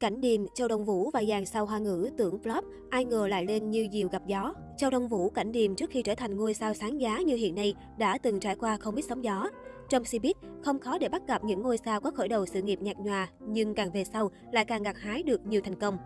[0.00, 3.44] Cảnh Điềm, Châu Đông Vũ và dàn sao hoa ngữ tưởng flop, ai ngờ lại
[3.46, 4.54] lên như diều gặp gió.
[4.76, 7.54] Châu Đông Vũ, Cảnh Điềm trước khi trở thành ngôi sao sáng giá như hiện
[7.54, 9.48] nay đã từng trải qua không ít sóng gió.
[9.88, 12.82] Trong showbiz, không khó để bắt gặp những ngôi sao có khởi đầu sự nghiệp
[12.82, 15.98] nhạt nhòa, nhưng càng về sau lại càng gặt hái được nhiều thành công.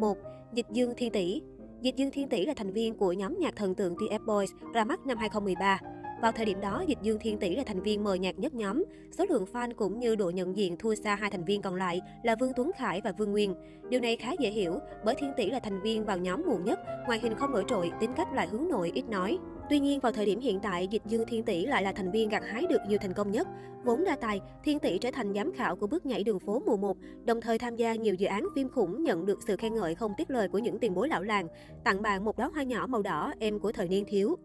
[0.00, 0.16] 1.
[0.54, 1.42] Dịch Dương Thiên Tỷ
[1.80, 4.84] Dịch Dương Thiên Tỷ là thành viên của nhóm nhạc thần tượng TF Boys ra
[4.84, 5.80] mắt năm 2013.
[6.22, 8.84] Vào thời điểm đó, Dịch Dương Thiên Tỷ là thành viên mờ nhạt nhất nhóm.
[9.10, 12.00] Số lượng fan cũng như độ nhận diện thua xa hai thành viên còn lại
[12.22, 13.54] là Vương Tuấn Khải và Vương Nguyên.
[13.88, 16.80] Điều này khá dễ hiểu, bởi Thiên Tỷ là thành viên vào nhóm muộn nhất,
[17.06, 19.38] ngoại hình không nổi trội, tính cách lại hướng nội, ít nói.
[19.70, 22.28] Tuy nhiên, vào thời điểm hiện tại, Dịch Dương Thiên Tỷ lại là thành viên
[22.28, 23.48] gặt hái được nhiều thành công nhất.
[23.84, 26.76] Vốn đa tài, Thiên Tỷ trở thành giám khảo của bước nhảy đường phố mùa
[26.76, 29.94] 1, đồng thời tham gia nhiều dự án phim khủng nhận được sự khen ngợi
[29.94, 31.48] không tiếc lời của những tiền bối lão làng.
[31.84, 34.36] Tặng bạn một đóa hoa nhỏ màu đỏ, em của thời niên thiếu.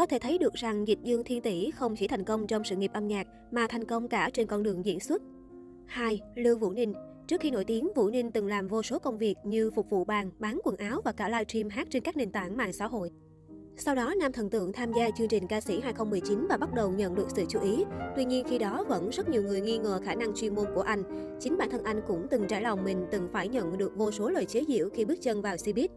[0.00, 2.76] Có thể thấy được rằng Dịch Dương Thiên Tỷ không chỉ thành công trong sự
[2.76, 5.22] nghiệp âm nhạc mà thành công cả trên con đường diễn xuất.
[5.86, 6.20] 2.
[6.34, 6.92] Lưu Vũ Ninh
[7.26, 10.04] Trước khi nổi tiếng, Vũ Ninh từng làm vô số công việc như phục vụ
[10.04, 13.10] bàn, bán quần áo và cả livestream hát trên các nền tảng mạng xã hội.
[13.76, 16.90] Sau đó, nam thần tượng tham gia chương trình ca sĩ 2019 và bắt đầu
[16.90, 17.84] nhận được sự chú ý.
[18.16, 20.82] Tuy nhiên khi đó vẫn rất nhiều người nghi ngờ khả năng chuyên môn của
[20.82, 21.02] anh.
[21.40, 24.28] Chính bản thân anh cũng từng trải lòng mình từng phải nhận được vô số
[24.28, 25.88] lời chế giễu khi bước chân vào showbiz.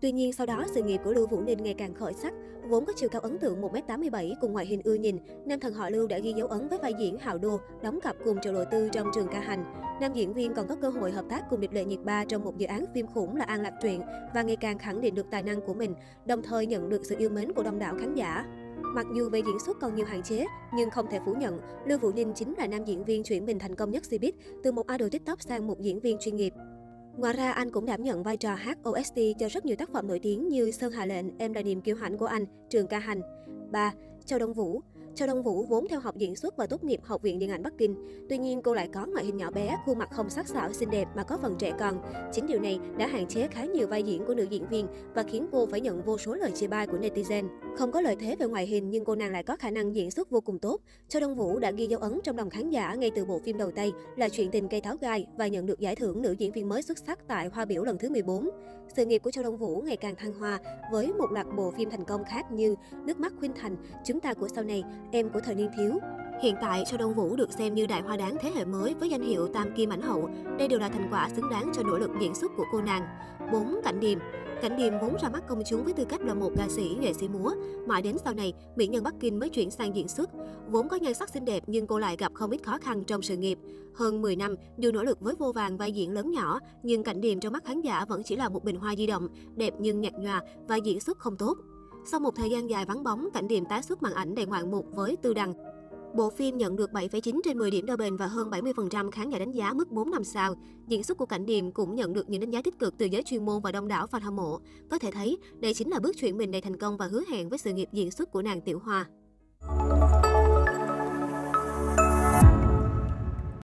[0.00, 2.34] Tuy nhiên sau đó sự nghiệp của Lưu Vũ Ninh ngày càng khởi sắc,
[2.68, 5.90] vốn có chiều cao ấn tượng 1m87 cùng ngoại hình ưa nhìn, nam thần họ
[5.90, 8.64] Lưu đã ghi dấu ấn với vai diễn Hào Đô, đóng cặp cùng Triệu Lộ
[8.64, 9.64] Tư trong trường ca hành.
[10.00, 12.44] Nam diễn viên còn có cơ hội hợp tác cùng Địch Lệ Nhiệt Ba trong
[12.44, 14.00] một dự án phim khủng là An Lạc Truyện
[14.34, 15.94] và ngày càng khẳng định được tài năng của mình,
[16.26, 18.44] đồng thời nhận được sự yêu mến của đông đảo khán giả.
[18.94, 21.98] Mặc dù về diễn xuất còn nhiều hạn chế, nhưng không thể phủ nhận, Lưu
[21.98, 24.86] Vũ Ninh chính là nam diễn viên chuyển mình thành công nhất Cbiz, từ một
[24.88, 26.52] idol TikTok sang một diễn viên chuyên nghiệp.
[27.16, 30.08] Ngoài ra, anh cũng đảm nhận vai trò hát OST cho rất nhiều tác phẩm
[30.08, 32.98] nổi tiếng như Sơn Hà Lệnh, Em là niềm kiêu hãnh của anh, Trường ca
[32.98, 33.20] hành.
[33.70, 33.92] 3.
[34.24, 34.82] Châu Đông Vũ
[35.16, 37.62] Châu Đông Vũ vốn theo học diễn xuất và tốt nghiệp Học viện Điện ảnh
[37.62, 37.96] Bắc Kinh.
[38.28, 40.90] Tuy nhiên, cô lại có ngoại hình nhỏ bé, khuôn mặt không sắc sảo xinh
[40.90, 42.02] đẹp mà có phần trẻ con.
[42.32, 45.22] Chính điều này đã hạn chế khá nhiều vai diễn của nữ diễn viên và
[45.22, 47.48] khiến cô phải nhận vô số lời chê bai của netizen.
[47.76, 50.10] Không có lợi thế về ngoại hình nhưng cô nàng lại có khả năng diễn
[50.10, 50.80] xuất vô cùng tốt.
[51.08, 53.58] Châu Đông Vũ đã ghi dấu ấn trong lòng khán giả ngay từ bộ phim
[53.58, 56.52] đầu tay là chuyện tình cây tháo gai và nhận được giải thưởng nữ diễn
[56.52, 58.50] viên mới xuất sắc tại Hoa biểu lần thứ 14.
[58.96, 60.58] Sự nghiệp của Châu Đông Vũ ngày càng thăng hoa
[60.92, 62.74] với một loạt bộ phim thành công khác như
[63.06, 65.98] Nước mắt khuyên thành, Chúng ta của sau này, Em của thời niên thiếu.
[66.42, 69.10] Hiện tại, Châu Đông Vũ được xem như đại hoa đáng thế hệ mới với
[69.10, 70.30] danh hiệu Tam Kim Ảnh Hậu.
[70.58, 73.02] Đây đều là thành quả xứng đáng cho nỗ lực diễn xuất của cô nàng.
[73.52, 73.80] 4.
[73.84, 74.18] Cảnh Điềm
[74.62, 77.12] Cảnh Điềm vốn ra mắt công chúng với tư cách là một ca sĩ, nghệ
[77.12, 77.52] sĩ múa.
[77.86, 80.30] Mãi đến sau này, mỹ nhân Bắc Kinh mới chuyển sang diễn xuất.
[80.68, 83.22] Vốn có nhan sắc xinh đẹp nhưng cô lại gặp không ít khó khăn trong
[83.22, 83.58] sự nghiệp.
[83.94, 87.20] Hơn 10 năm, dù nỗ lực với vô vàng vai diễn lớn nhỏ, nhưng Cảnh
[87.20, 90.00] Điềm trong mắt khán giả vẫn chỉ là một bình hoa di động, đẹp nhưng
[90.00, 91.58] nhạt nhòa và diễn xuất không tốt.
[92.06, 94.70] Sau một thời gian dài vắng bóng, Cảnh điểm tái xuất màn ảnh đầy ngoạn
[94.70, 95.54] mục với Tư Đằng.
[96.14, 99.38] Bộ phim nhận được 7,9 trên 10 điểm đo bền và hơn 70% khán giả
[99.38, 100.54] đánh giá mức 4 năm sao.
[100.88, 103.22] Diễn xuất của Cảnh Điềm cũng nhận được những đánh giá tích cực từ giới
[103.22, 104.60] chuyên môn và đông đảo fan hâm mộ.
[104.90, 107.48] Có thể thấy, đây chính là bước chuyển mình đầy thành công và hứa hẹn
[107.48, 109.06] với sự nghiệp diễn xuất của nàng Tiểu Hoa.